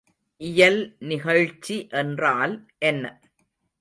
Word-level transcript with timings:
இயல்நிகழ்ச்சி 0.41 1.87
என்றால் 1.93 2.55
என்ன? 2.79 3.05